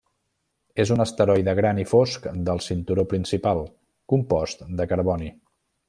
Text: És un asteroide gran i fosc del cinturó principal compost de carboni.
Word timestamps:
És 0.83 0.91
un 0.95 1.03
asteroide 1.03 1.53
gran 1.59 1.81
i 1.83 1.85
fosc 1.91 2.25
del 2.49 2.63
cinturó 2.69 3.05
principal 3.13 3.63
compost 4.15 4.65
de 4.81 4.93
carboni. 4.95 5.33